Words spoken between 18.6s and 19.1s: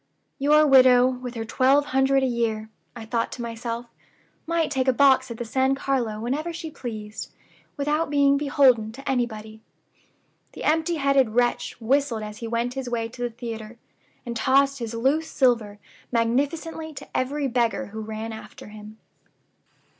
him."